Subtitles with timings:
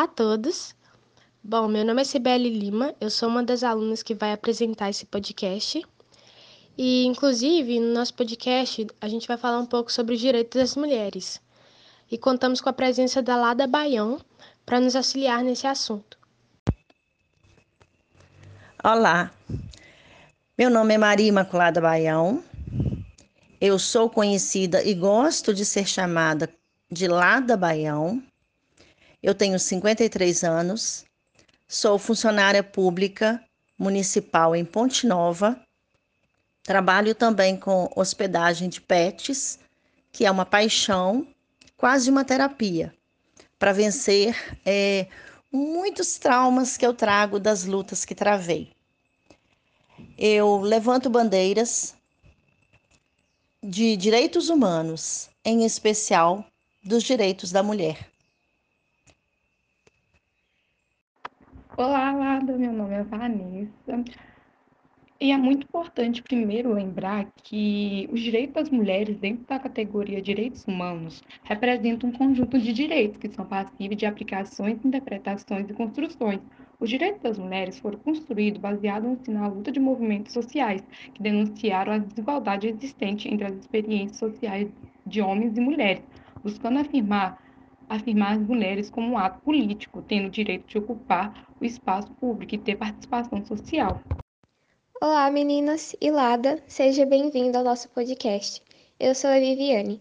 [0.00, 0.74] Olá a todos.
[1.44, 5.04] Bom, meu nome é Sibeli Lima, eu sou uma das alunas que vai apresentar esse
[5.04, 5.86] podcast.
[6.78, 10.74] E, inclusive, no nosso podcast, a gente vai falar um pouco sobre os direitos das
[10.74, 11.38] mulheres.
[12.10, 14.18] E contamos com a presença da Lada Baião
[14.64, 16.16] para nos auxiliar nesse assunto.
[18.82, 19.30] Olá,
[20.56, 22.42] meu nome é Maria Imaculada Baião.
[23.60, 26.48] Eu sou conhecida e gosto de ser chamada
[26.90, 28.22] de Lada Baião.
[29.22, 31.04] Eu tenho 53 anos,
[31.68, 33.42] sou funcionária pública
[33.78, 35.60] municipal em Ponte Nova.
[36.62, 39.58] Trabalho também com hospedagem de pets,
[40.10, 41.26] que é uma paixão,
[41.76, 42.94] quase uma terapia,
[43.58, 45.06] para vencer é,
[45.52, 48.72] muitos traumas que eu trago das lutas que travei.
[50.16, 51.94] Eu levanto bandeiras
[53.62, 56.44] de direitos humanos, em especial
[56.82, 58.09] dos direitos da mulher.
[61.80, 64.04] Olá, Lada, meu nome é Vanessa.
[65.18, 70.62] E é muito importante, primeiro, lembrar que os direitos das mulheres, dentro da categoria direitos
[70.66, 76.40] humanos, representam um conjunto de direitos que são passíveis de aplicações, interpretações e construções.
[76.78, 80.82] Os direitos das mulheres foram construídos baseados na luta de movimentos sociais
[81.14, 84.70] que denunciaram a desigualdade existente entre as experiências sociais
[85.06, 86.04] de homens e mulheres,
[86.44, 87.38] buscando afirmar
[87.90, 92.54] afirmar as mulheres como um ato político, tendo o direito de ocupar o espaço público
[92.54, 94.00] e ter participação social.
[95.02, 98.62] Olá, meninas e Lada, seja bem-vindo ao nosso podcast.
[98.98, 100.00] Eu sou a Viviane.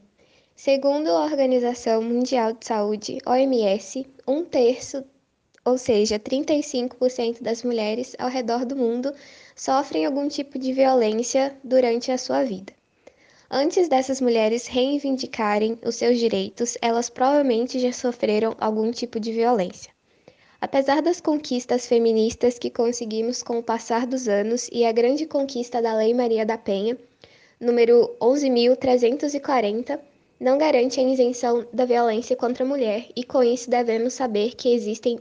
[0.55, 5.03] Segundo a Organização Mundial de Saúde, OMS, um terço,
[5.65, 9.11] ou seja, 35% das mulheres ao redor do mundo
[9.55, 12.78] sofrem algum tipo de violência durante a sua vida.
[13.51, 19.91] Antes dessas mulheres reivindicarem os seus direitos, elas provavelmente já sofreram algum tipo de violência.
[20.61, 25.81] Apesar das conquistas feministas que conseguimos com o passar dos anos e a grande conquista
[25.81, 26.95] da Lei Maria da Penha,
[27.59, 29.99] número 11.340,
[30.39, 34.71] não garante a isenção da violência contra a mulher e com isso devemos saber que
[34.71, 35.19] existem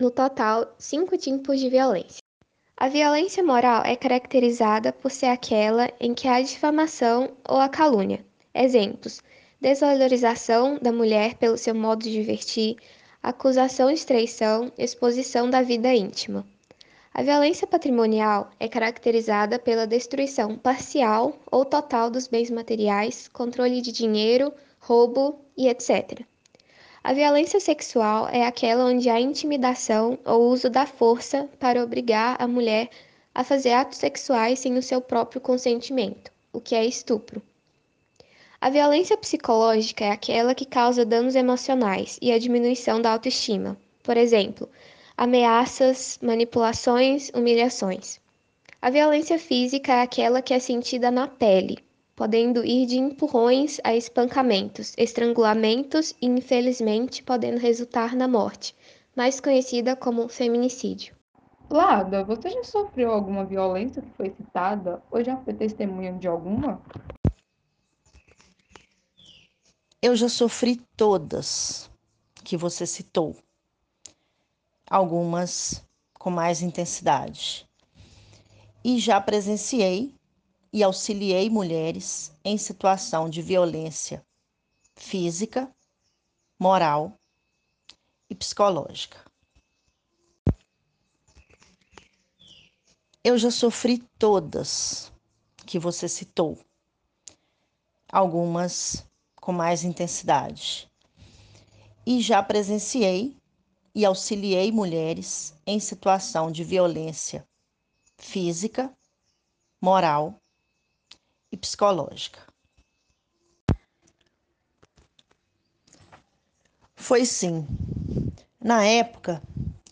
[0.00, 2.27] no total cinco tipos de violência.
[2.80, 8.24] A violência moral é caracterizada por ser aquela em que há difamação ou a calúnia.
[8.54, 9.20] Exemplos:
[9.60, 12.76] desvalorização da mulher pelo seu modo de vestir,
[13.20, 16.46] acusação de traição, exposição da vida íntima.
[17.12, 23.90] A violência patrimonial é caracterizada pela destruição parcial ou total dos bens materiais, controle de
[23.90, 26.24] dinheiro, roubo e etc.
[27.08, 32.46] A violência sexual é aquela onde há intimidação ou uso da força para obrigar a
[32.46, 32.90] mulher
[33.34, 37.40] a fazer atos sexuais sem o seu próprio consentimento, o que é estupro.
[38.60, 44.18] A violência psicológica é aquela que causa danos emocionais e a diminuição da autoestima, por
[44.18, 44.68] exemplo,
[45.16, 48.20] ameaças, manipulações, humilhações.
[48.82, 51.78] A violência física é aquela que é sentida na pele,
[52.18, 58.74] podendo ir de empurrões a espancamentos, estrangulamentos e, infelizmente, podendo resultar na morte,
[59.14, 61.14] mais conhecida como feminicídio.
[61.70, 66.82] Lada, você já sofreu alguma violência que foi citada ou já foi testemunha de alguma?
[70.02, 71.88] Eu já sofri todas
[72.44, 73.36] que você citou,
[74.90, 75.84] algumas
[76.18, 77.64] com mais intensidade.
[78.84, 80.17] E já presenciei
[80.72, 84.24] e auxiliei mulheres em situação de violência
[84.94, 85.72] física,
[86.58, 87.18] moral
[88.28, 89.24] e psicológica.
[93.24, 95.12] Eu já sofri todas
[95.66, 96.58] que você citou,
[98.10, 99.06] algumas
[99.36, 100.90] com mais intensidade.
[102.06, 103.36] E já presenciei
[103.94, 107.46] e auxiliei mulheres em situação de violência
[108.16, 108.96] física,
[109.80, 110.40] moral
[111.50, 112.40] e psicológica.
[116.96, 117.66] Foi sim.
[118.60, 119.42] Na época,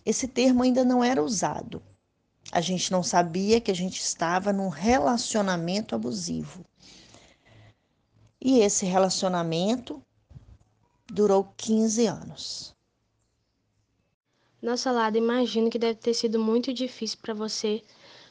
[0.04, 1.82] esse termo ainda não era usado.
[2.52, 6.64] A gente não sabia que a gente estava num relacionamento abusivo.
[8.40, 10.02] E esse relacionamento
[11.06, 12.76] durou 15 anos.
[14.60, 17.82] Nossa, Lada, imagino que deve ter sido muito difícil para você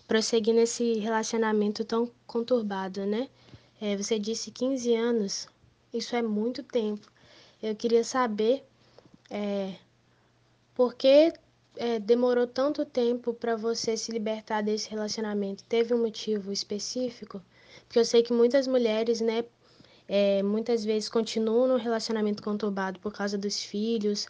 [0.08, 3.30] prosseguir nesse relacionamento tão conturbado, né?
[3.82, 5.48] É, você disse 15 anos,
[5.94, 7.08] isso é muito tempo.
[7.62, 8.64] Eu queria saber
[9.30, 9.74] é,
[10.74, 11.34] por que
[11.78, 15.64] é, demorou tanto tempo para você se libertar desse relacionamento?
[15.64, 17.42] Teve um motivo específico?
[17.88, 19.44] Porque eu sei que muitas mulheres, né,
[20.08, 24.28] é, muitas vezes continuam no relacionamento conturbado por causa dos filhos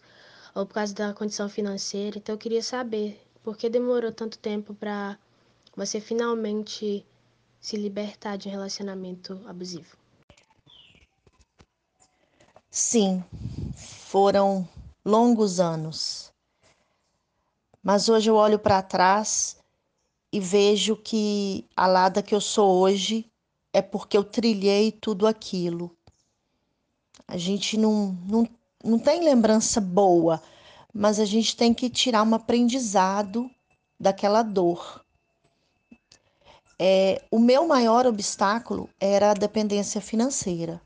[0.54, 2.18] ou por causa da condição financeira.
[2.18, 5.18] Então eu queria saber por que demorou tanto tempo para
[5.76, 7.06] você finalmente
[7.60, 9.98] se libertar de um relacionamento abusivo.
[12.70, 13.24] Sim,
[13.76, 14.68] foram
[15.04, 16.32] longos anos.
[17.82, 19.58] Mas hoje eu olho para trás
[20.32, 23.32] e vejo que a Lada que eu sou hoje
[23.72, 25.96] é porque eu trilhei tudo aquilo.
[27.28, 28.48] A gente não, não,
[28.84, 30.42] não tem lembrança boa,
[30.94, 33.50] mas a gente tem que tirar um aprendizado
[34.00, 35.05] daquela dor.
[36.78, 40.82] É, o meu maior obstáculo era a dependência financeira.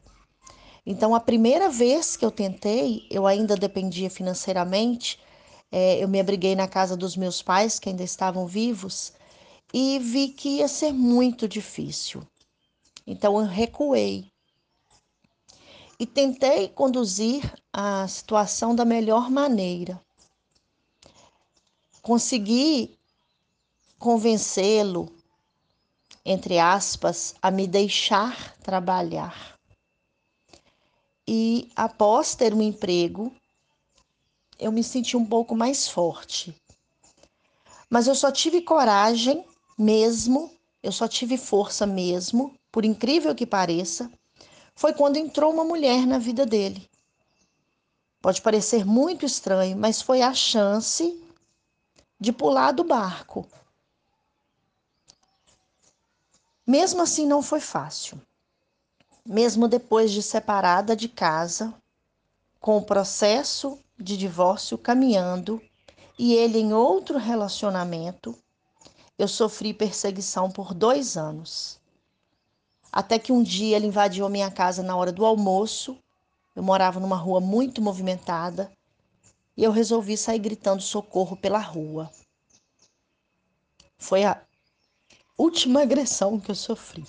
[0.86, 5.20] Então, a primeira vez que eu tentei, eu ainda dependia financeiramente,
[5.72, 9.14] é, eu me abriguei na casa dos meus pais, que ainda estavam vivos,
[9.74, 12.26] e vi que ia ser muito difícil.
[13.06, 14.32] Então, eu recuei
[16.00, 17.44] e tentei conduzir
[17.74, 20.02] a situação da melhor maneira.
[22.02, 22.98] Consegui
[23.98, 25.12] convencê-lo,
[26.30, 29.60] entre aspas, a me deixar trabalhar
[31.32, 33.32] e após ter um emprego,
[34.58, 36.56] eu me senti um pouco mais forte.
[37.88, 39.46] Mas eu só tive coragem
[39.78, 44.12] mesmo, eu só tive força mesmo, por incrível que pareça,
[44.76, 46.90] foi quando entrou uma mulher na vida dele.
[48.20, 51.24] Pode parecer muito estranho, mas foi a chance
[52.20, 53.48] de pular do barco.
[56.70, 58.22] Mesmo assim, não foi fácil
[59.30, 61.72] mesmo depois de separada de casa,
[62.60, 65.62] com o processo de divórcio caminhando
[66.18, 68.36] e ele em outro relacionamento,
[69.20, 71.80] eu sofri perseguição por dois anos.
[72.92, 75.96] Até que um dia ele invadiu minha casa na hora do almoço.
[76.56, 78.72] Eu morava numa rua muito movimentada
[79.56, 82.10] e eu resolvi sair gritando socorro pela rua.
[84.00, 84.42] Foi a
[85.40, 87.06] última agressão que eu sofri.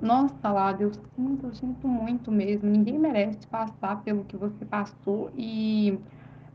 [0.00, 2.68] Nossa, Lada, eu sinto, eu sinto muito mesmo.
[2.68, 5.98] Ninguém merece passar pelo que você passou e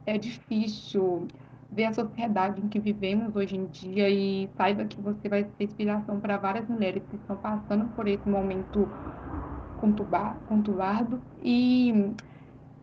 [0.05, 1.27] é difícil
[1.71, 5.63] ver a sociedade em que vivemos hoje em dia e saiba que você vai ser
[5.63, 8.87] inspiração para várias mulheres que estão passando por esse momento
[10.47, 12.13] conturbado e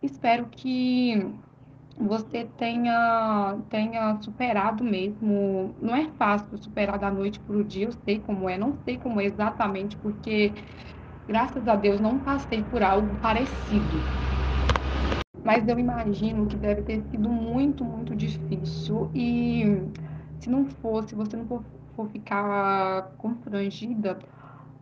[0.01, 1.35] espero que
[1.97, 5.75] você tenha, tenha superado mesmo.
[5.79, 8.97] Não é fácil superar da noite para o dia, eu sei como é, não sei
[8.99, 10.53] como é exatamente, porque
[11.27, 14.11] graças a Deus não passei por algo parecido.
[15.43, 19.11] Mas eu imagino que deve ter sido muito, muito difícil.
[19.13, 19.63] E
[20.39, 21.65] se não fosse, se você não for,
[21.95, 24.19] for ficar constrangida,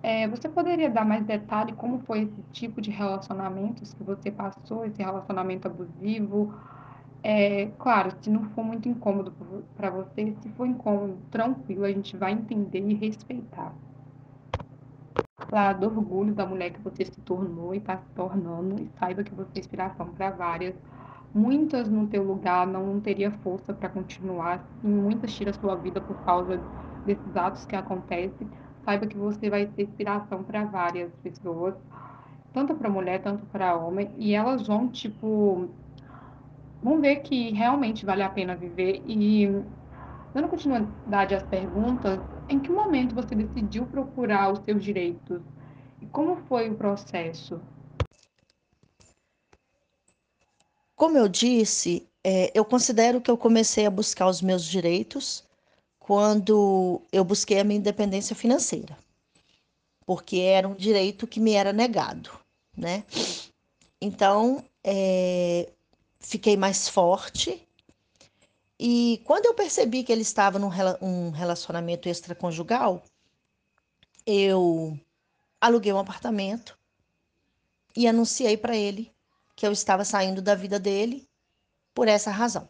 [0.03, 4.85] é, você poderia dar mais detalhe como foi esse tipo de relacionamentos que você passou,
[4.85, 6.61] esse relacionamento abusivo?
[7.25, 9.31] É, claro, se não for muito incômodo
[9.75, 13.79] para você, se for incômodo, tranquilo, a gente vai entender e respeitar.
[15.49, 19.23] Falar do orgulho da mulher que você se tornou e está se tornando, e saiba
[19.23, 20.75] que você é inspiração para várias.
[21.33, 26.23] Muitas no teu lugar não teria força para continuar, e muitas tiram sua vida por
[26.23, 26.57] causa
[27.05, 28.49] desses atos que acontecem.
[28.83, 31.75] Saiba que você vai ser inspiração para várias pessoas,
[32.53, 35.69] tanto para mulher, tanto para homem, e elas vão, tipo,
[36.83, 39.01] vamos ver que realmente vale a pena viver.
[39.07, 39.47] E,
[40.33, 45.41] dando continuidade às perguntas, em que momento você decidiu procurar os seus direitos?
[46.01, 47.61] E como foi o processo?
[50.95, 55.43] Como eu disse, é, eu considero que eu comecei a buscar os meus direitos
[55.99, 58.97] quando eu busquei a minha independência financeira,
[60.05, 62.29] porque era um direito que me era negado,
[62.77, 63.05] né?
[64.01, 65.69] Então, é,
[66.23, 67.67] fiquei mais forte.
[68.79, 70.69] E quando eu percebi que ele estava num
[71.01, 73.03] um relacionamento extraconjugal,
[74.25, 74.99] eu
[75.61, 76.77] aluguei um apartamento
[77.95, 79.13] e anunciei para ele
[79.55, 81.27] que eu estava saindo da vida dele
[81.93, 82.67] por essa razão.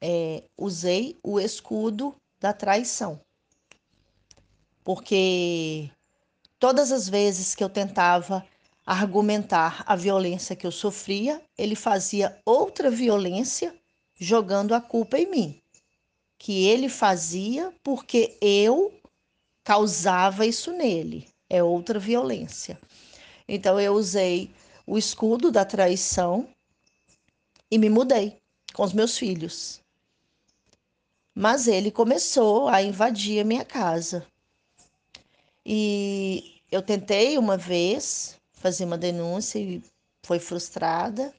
[0.00, 3.20] É, usei o escudo da traição.
[4.84, 5.90] Porque
[6.58, 8.46] todas as vezes que eu tentava
[8.90, 13.74] argumentar a violência que eu sofria, ele fazia outra violência
[14.18, 15.62] jogando a culpa em mim,
[16.38, 18.90] que ele fazia porque eu
[19.62, 21.28] causava isso nele.
[21.50, 22.80] É outra violência.
[23.46, 24.50] Então eu usei
[24.86, 26.48] o escudo da traição
[27.70, 28.38] e me mudei
[28.72, 29.82] com os meus filhos.
[31.34, 34.26] Mas ele começou a invadir a minha casa.
[35.64, 39.82] E eu tentei uma vez, fazer uma denúncia e
[40.24, 41.34] foi frustrada.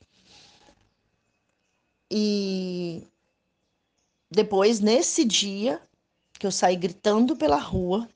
[2.09, 3.07] E
[4.31, 5.81] depois, nesse dia,
[6.33, 8.09] que eu saí gritando pela rua,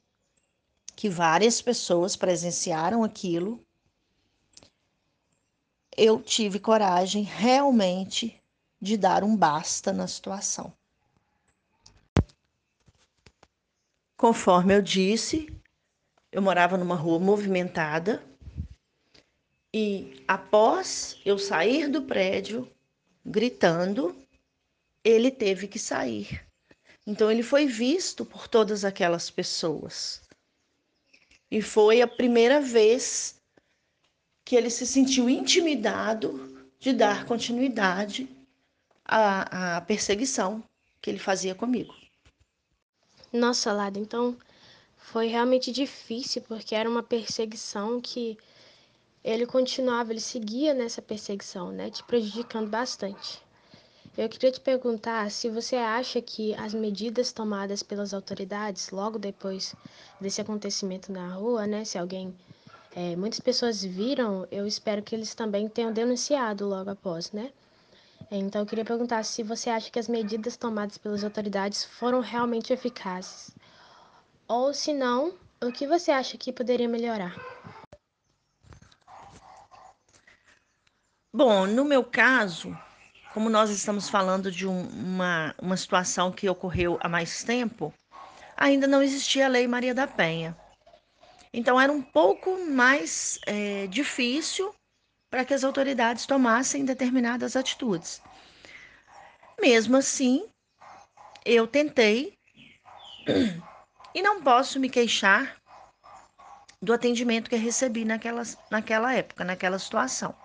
[0.95, 3.63] que várias pessoas presenciaram aquilo,
[5.95, 8.41] eu tive coragem realmente
[8.81, 10.73] de dar um basta na situação.
[14.17, 15.47] Conforme eu disse,
[16.31, 18.23] eu morava numa rua movimentada
[19.73, 22.69] e após eu sair do prédio
[23.25, 24.15] gritando,
[25.03, 26.45] ele teve que sair.
[27.07, 30.21] Então ele foi visto por todas aquelas pessoas.
[31.49, 33.41] E foi a primeira vez
[34.45, 38.29] que ele se sentiu intimidado de dar continuidade
[39.03, 40.63] à, à perseguição
[41.01, 41.95] que ele fazia comigo.
[43.31, 44.37] Nossa, Lada, então
[44.95, 48.37] foi realmente difícil, porque era uma perseguição que
[49.23, 53.41] ele continuava, ele seguia nessa perseguição, né, te prejudicando bastante.
[54.17, 59.75] Eu queria te perguntar se você acha que as medidas tomadas pelas autoridades logo depois
[60.19, 62.35] desse acontecimento na rua, né, se alguém
[62.95, 67.51] é, muitas pessoas viram, eu espero que eles também tenham denunciado logo após, né?
[68.29, 72.73] Então, eu queria perguntar se você acha que as medidas tomadas pelas autoridades foram realmente
[72.73, 73.51] eficazes.
[74.47, 77.52] Ou, se não, o que você acha que poderia melhorar?
[81.35, 82.77] Bom, no meu caso,
[83.33, 87.91] como nós estamos falando de um, uma, uma situação que ocorreu há mais tempo,
[88.55, 90.55] ainda não existia a Lei Maria da Penha.
[91.51, 94.75] Então, era um pouco mais é, difícil
[95.31, 98.21] para que as autoridades tomassem determinadas atitudes.
[99.59, 100.47] Mesmo assim,
[101.43, 102.37] eu tentei
[104.13, 105.57] e não posso me queixar
[106.79, 110.42] do atendimento que recebi naquela, naquela época, naquela situação.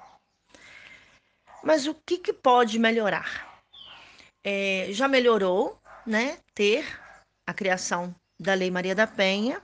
[1.62, 3.62] Mas o que, que pode melhorar?
[4.45, 6.38] É, já melhorou, né?
[6.55, 6.85] Ter
[7.47, 9.61] a criação da Lei Maria da Penha,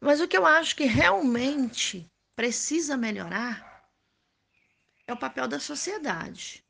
[0.00, 3.82] mas o que eu acho que realmente precisa melhorar
[5.06, 6.62] é o papel da sociedade.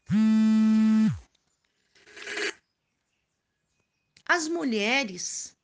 [4.25, 5.57] As mulheres,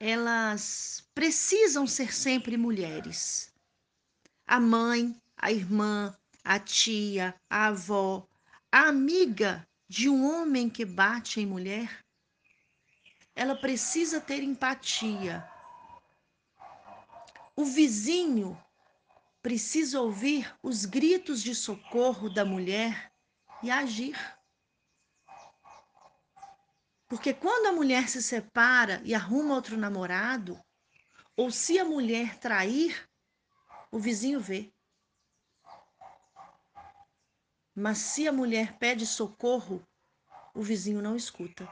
[0.00, 3.52] elas precisam ser sempre mulheres.
[4.46, 8.26] A mãe, a irmã, a tia, a avó,
[8.70, 12.02] a amiga de um homem que bate em mulher,
[13.34, 15.46] ela precisa ter empatia.
[17.54, 18.60] O vizinho
[19.42, 23.12] precisa ouvir os gritos de socorro da mulher
[23.62, 24.16] e agir.
[27.08, 30.58] Porque quando a mulher se separa e arruma outro namorado,
[31.36, 33.06] ou se a mulher trair,
[33.90, 34.72] o vizinho vê.
[37.74, 39.82] Mas se a mulher pede socorro,
[40.54, 41.68] o vizinho não escuta.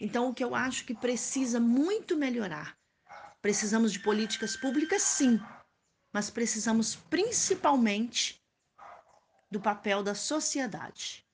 [0.00, 2.76] Então, o que eu acho que precisa muito melhorar,
[3.40, 5.40] precisamos de políticas públicas, sim,
[6.12, 8.42] mas precisamos principalmente
[9.50, 11.24] do papel da sociedade.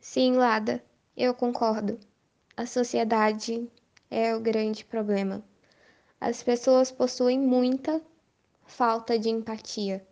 [0.00, 0.84] Sim, Lada,
[1.16, 1.98] eu concordo.
[2.56, 3.70] A sociedade
[4.10, 5.44] é o grande problema.
[6.20, 8.00] As pessoas possuem muita
[8.66, 10.06] falta de empatia.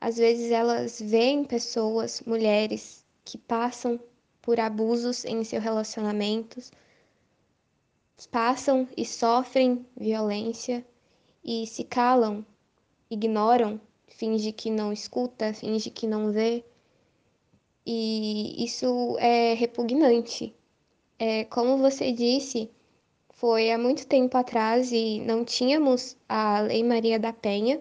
[0.00, 4.00] Às vezes elas veem pessoas, mulheres, que passam
[4.40, 6.72] por abusos em seus relacionamentos,
[8.30, 10.84] passam e sofrem violência
[11.44, 12.44] e se calam,
[13.10, 16.64] ignoram, finge que não escuta, finge que não vê.
[17.84, 20.54] E isso é repugnante.
[21.18, 22.70] É, como você disse,
[23.30, 27.80] foi há muito tempo atrás e não tínhamos a Lei Maria da Penha,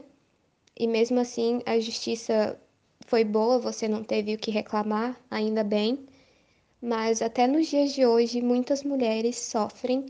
[0.79, 2.57] e mesmo assim a justiça
[3.05, 6.07] foi boa, você não teve o que reclamar, ainda bem.
[6.81, 10.05] Mas até nos dias de hoje, muitas mulheres sofrem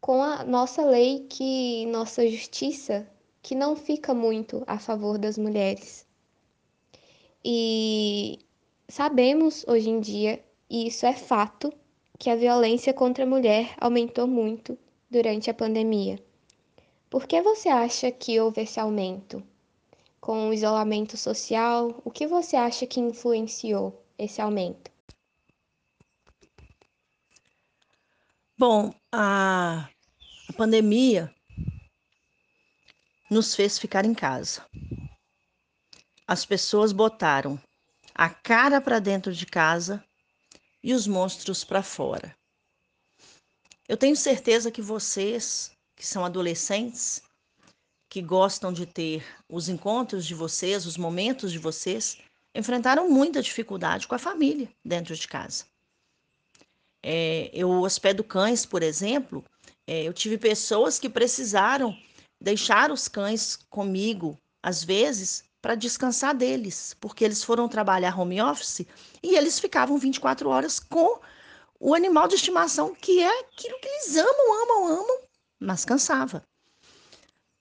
[0.00, 3.06] com a nossa lei que nossa justiça
[3.42, 6.06] que não fica muito a favor das mulheres.
[7.44, 8.38] E
[8.88, 11.72] sabemos hoje em dia, e isso é fato,
[12.18, 14.78] que a violência contra a mulher aumentou muito
[15.10, 16.18] durante a pandemia.
[17.12, 19.46] Por que você acha que houve esse aumento?
[20.18, 24.90] Com o isolamento social, o que você acha que influenciou esse aumento?
[28.56, 29.90] Bom, a
[30.56, 31.30] pandemia
[33.30, 34.66] nos fez ficar em casa.
[36.26, 37.60] As pessoas botaram
[38.14, 40.02] a cara para dentro de casa
[40.82, 42.34] e os monstros para fora.
[43.86, 45.71] Eu tenho certeza que vocês,
[46.02, 47.22] que são adolescentes,
[48.10, 52.18] que gostam de ter os encontros de vocês, os momentos de vocês
[52.52, 55.64] enfrentaram muita dificuldade com a família dentro de casa.
[57.04, 59.44] É, eu hospedo cães, por exemplo,
[59.86, 61.96] é, eu tive pessoas que precisaram
[62.40, 68.84] deixar os cães comigo, às vezes, para descansar deles, porque eles foram trabalhar home office
[69.22, 71.20] e eles ficavam 24 horas com
[71.78, 75.31] o animal de estimação, que é aquilo que eles amam, amam, amam,
[75.62, 76.44] mas cansava.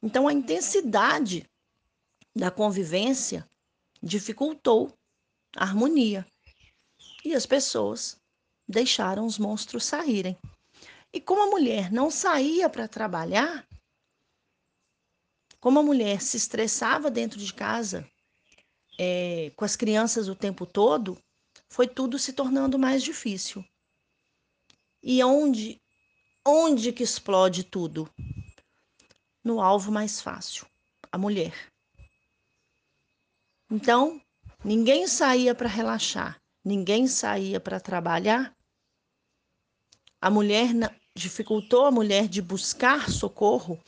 [0.02, 1.48] Então a intensidade
[2.36, 3.48] da convivência
[4.02, 4.92] dificultou
[5.56, 6.26] a harmonia
[7.24, 8.20] e as pessoas
[8.68, 10.38] deixaram os monstros saírem.
[11.14, 13.68] E como a mulher não saía para trabalhar,
[15.60, 18.10] como a mulher se estressava dentro de casa,
[18.98, 21.22] é, com as crianças o tempo todo,
[21.70, 23.64] foi tudo se tornando mais difícil.
[25.04, 25.81] E onde,
[26.46, 28.10] onde que explode tudo?
[29.44, 30.66] No alvo mais fácil,
[31.12, 31.54] a mulher.
[33.70, 34.22] Então,
[34.64, 38.56] ninguém saía para relaxar, ninguém saía para trabalhar.
[40.20, 40.70] A mulher
[41.16, 43.80] dificultou a mulher de buscar socorro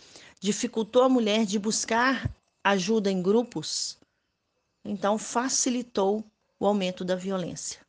[0.44, 2.30] dificultou a mulher de buscar
[2.62, 3.98] ajuda em grupos,
[4.84, 6.22] então facilitou
[6.60, 7.80] o aumento da violência.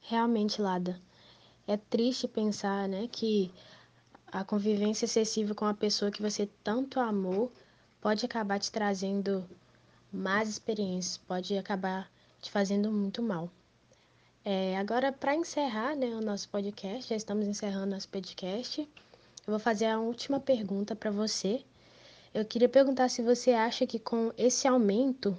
[0.00, 0.98] Realmente, Lada,
[1.66, 3.50] é triste pensar, né, que
[4.30, 7.50] a convivência excessiva com a pessoa que você tanto amou
[8.00, 9.44] pode acabar te trazendo
[10.12, 13.50] más experiências, pode acabar te fazendo muito mal.
[14.44, 18.80] É, agora, para encerrar né, o nosso podcast, já estamos encerrando nosso podcast.
[18.80, 21.64] Eu vou fazer a última pergunta para você.
[22.32, 25.36] Eu queria perguntar se você acha que com esse aumento,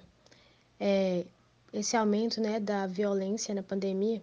[0.77, 1.25] é,
[1.71, 4.21] esse aumento né, da violência na pandemia,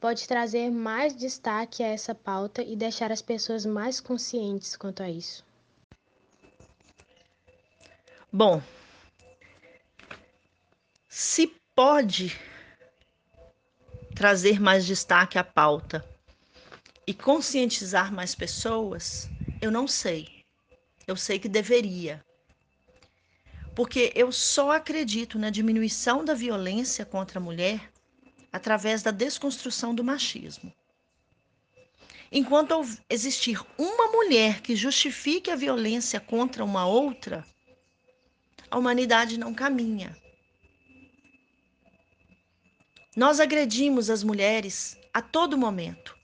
[0.00, 5.10] pode trazer mais destaque a essa pauta e deixar as pessoas mais conscientes quanto a
[5.10, 5.44] isso.
[8.32, 8.62] Bom,
[11.08, 12.38] se pode
[14.14, 16.04] trazer mais destaque à pauta
[17.06, 19.28] e conscientizar mais pessoas,
[19.60, 20.44] eu não sei.
[21.06, 22.20] Eu sei que deveria.
[23.74, 27.90] Porque eu só acredito na diminuição da violência contra a mulher
[28.52, 30.72] através da desconstrução do machismo.
[32.30, 32.74] Enquanto
[33.08, 37.46] existir uma mulher que justifique a violência contra uma outra,
[38.70, 40.16] a humanidade não caminha.
[43.16, 46.16] Nós agredimos as mulheres a todo momento.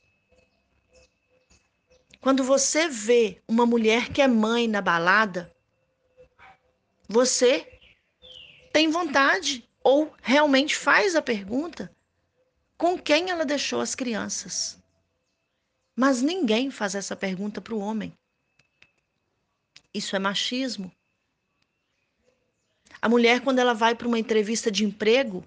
[2.20, 5.54] Quando você vê uma mulher que é mãe na balada,
[7.08, 7.80] você
[8.72, 11.94] tem vontade ou realmente faz a pergunta
[12.84, 14.78] com quem ela deixou as crianças.
[15.96, 18.12] Mas ninguém faz essa pergunta para o homem.
[19.94, 20.92] Isso é machismo.
[23.00, 25.42] A mulher, quando ela vai para uma entrevista de emprego,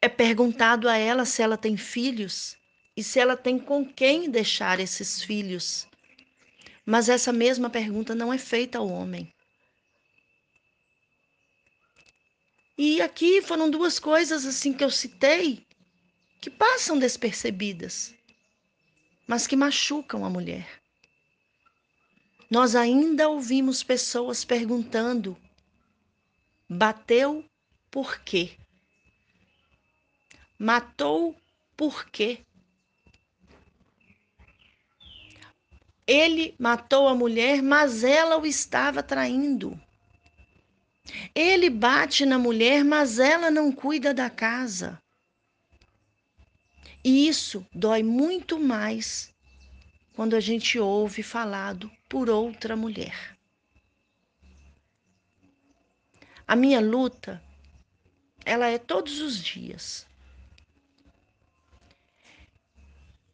[0.00, 2.56] é perguntado a ela se ela tem filhos
[2.96, 5.86] e se ela tem com quem deixar esses filhos.
[6.86, 9.30] Mas essa mesma pergunta não é feita ao homem.
[12.78, 15.68] E aqui foram duas coisas assim que eu citei
[16.40, 18.14] que passam despercebidas,
[19.26, 20.80] mas que machucam a mulher.
[22.50, 25.36] Nós ainda ouvimos pessoas perguntando:
[26.68, 27.44] bateu
[27.90, 28.56] por quê?
[30.58, 31.36] Matou
[31.76, 32.44] por quê?
[36.06, 39.80] Ele matou a mulher, mas ela o estava traindo.
[41.34, 45.00] Ele bate na mulher, mas ela não cuida da casa.
[47.02, 49.32] E isso dói muito mais
[50.14, 53.38] quando a gente ouve falado por outra mulher.
[56.46, 57.42] A minha luta,
[58.44, 60.06] ela é todos os dias.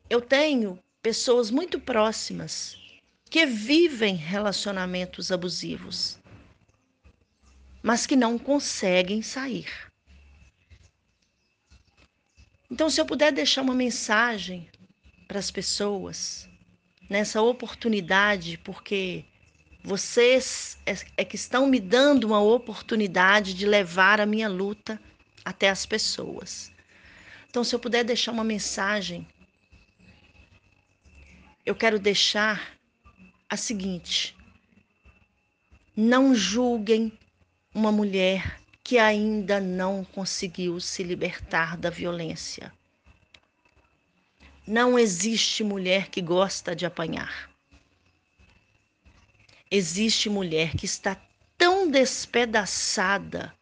[0.09, 2.77] Eu tenho pessoas muito próximas
[3.29, 6.19] que vivem relacionamentos abusivos,
[7.83, 9.91] mas que não conseguem sair.
[12.71, 14.69] Então, se eu puder deixar uma mensagem
[15.29, 16.49] para as pessoas
[17.09, 19.25] nessa oportunidade, porque
[19.85, 25.01] vocês é, é, que estão me dando uma oportunidade de levar a minha luta
[25.45, 26.73] até as pessoas.
[27.49, 29.27] Então, se eu puder deixar uma mensagem
[31.67, 32.79] eu quero deixar
[33.51, 34.37] a seguinte:
[35.97, 37.13] não julguem
[37.75, 42.73] uma mulher que ainda não conseguiu se libertar da violência.
[44.65, 47.51] Não existe mulher que gosta de apanhar.
[49.69, 51.21] Existe mulher que está
[51.59, 53.53] tão despedaçada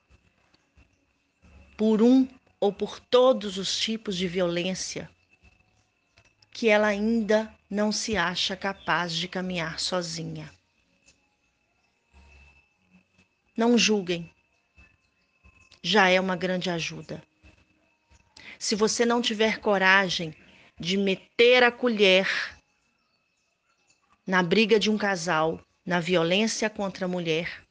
[1.74, 2.28] por um
[2.60, 5.10] ou por todos os tipos de violência
[6.50, 10.52] que ela ainda não se acha capaz de caminhar sozinha.
[13.56, 14.33] Não julguem,
[15.84, 17.22] já é uma grande ajuda.
[18.58, 20.34] Se você não tiver coragem
[20.80, 22.26] de meter a colher
[24.26, 27.62] na briga de um casal, na violência contra a mulher,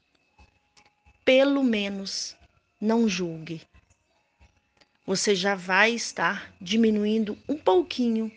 [1.25, 2.37] pelo menos
[2.79, 3.63] não julgue.
[5.07, 8.31] Você já vai estar diminuindo um pouquinho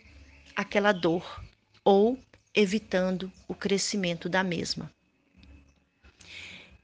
[0.55, 1.43] aquela dor
[1.85, 2.17] ou
[2.51, 4.91] evitando o crescimento da mesma.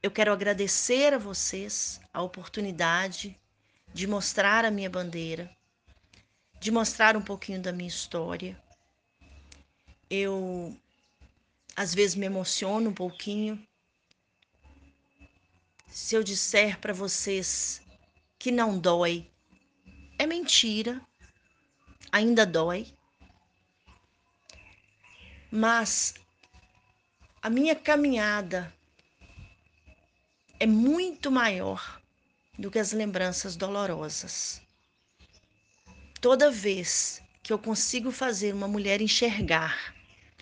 [0.04, 3.40] Eu quero agradecer a vocês a oportunidade
[3.94, 5.50] de mostrar a minha bandeira,
[6.60, 8.54] de mostrar um pouquinho da minha história.
[10.10, 10.78] Eu
[11.74, 13.66] às vezes me emociono um pouquinho
[15.88, 17.80] se eu disser para vocês
[18.38, 19.26] que não dói.
[20.18, 21.00] É mentira,
[22.12, 22.92] ainda dói.
[25.50, 26.12] Mas
[27.40, 28.70] a minha caminhada
[30.58, 32.00] é muito maior
[32.58, 34.62] do que as lembranças dolorosas.
[36.20, 39.94] Toda vez que eu consigo fazer uma mulher enxergar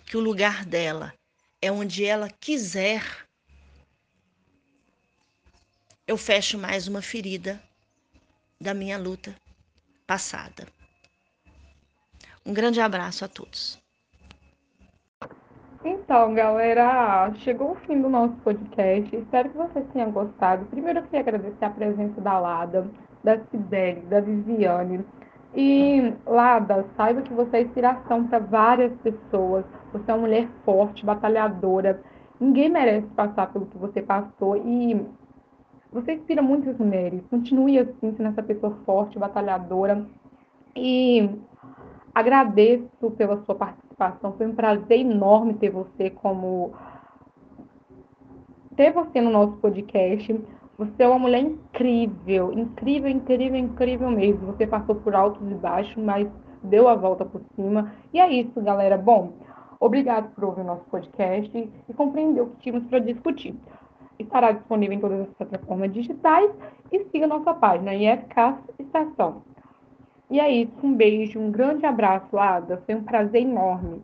[0.05, 1.13] que o lugar dela
[1.61, 3.03] é onde ela quiser,
[6.07, 7.61] eu fecho mais uma ferida
[8.59, 9.35] da minha luta
[10.05, 10.67] passada.
[12.45, 13.82] Um grande abraço a todos.
[15.85, 19.13] Então, galera, chegou o fim do nosso podcast.
[19.13, 20.65] Espero que vocês tenham gostado.
[20.67, 22.89] Primeiro, eu queria agradecer a presença da Lada,
[23.21, 25.03] da Cibele, da Viviane.
[25.53, 29.65] E, Lada, saiba que você é inspiração para várias pessoas.
[29.91, 32.01] Você é uma mulher forte, batalhadora.
[32.39, 34.55] Ninguém merece passar pelo que você passou.
[34.55, 35.05] E
[35.91, 37.21] você inspira muitas mulheres.
[37.29, 40.07] Continue assim, sendo essa pessoa forte, batalhadora.
[40.77, 41.29] E
[42.15, 44.33] agradeço pela sua participação participação.
[44.33, 46.73] Foi um prazer enorme ter você como
[48.75, 50.39] ter você no nosso podcast.
[50.77, 54.47] Você é uma mulher incrível, incrível, incrível, incrível mesmo.
[54.47, 56.27] Você passou por altos e baixos, mas
[56.63, 57.93] deu a volta por cima.
[58.11, 58.97] E é isso, galera.
[58.97, 59.33] Bom,
[59.79, 63.55] obrigado por ouvir o nosso podcast e compreender o que tínhamos para discutir.
[64.17, 66.51] Estará disponível em todas as plataformas digitais
[66.91, 69.52] e siga nossa página IFK Estação.
[70.33, 72.81] E é isso, um beijo, um grande abraço, Ada.
[72.87, 74.01] Foi um prazer enorme.